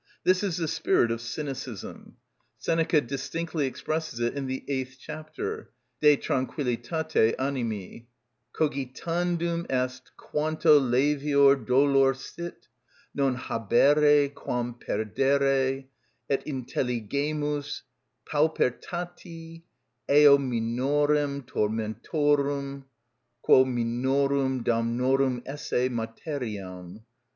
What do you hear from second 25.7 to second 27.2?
materiam.